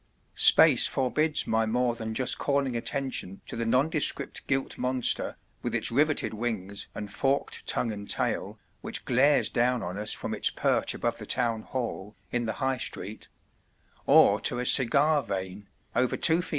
[0.51, 5.91] ]Space forbids my more than just calling attention to the nondescript gilt monster, with its
[5.91, 10.95] riveted wings and forked tongue and tail, which glares down on us from its perch
[10.95, 13.27] above the Town Hall, in the High Street;
[14.07, 16.49] or to a "cigar" vane (over 2 ft.